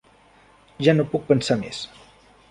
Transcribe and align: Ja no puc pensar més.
Ja 0.87 0.95
no 0.95 1.05
puc 1.11 1.27
pensar 1.31 1.59
més. 1.65 1.83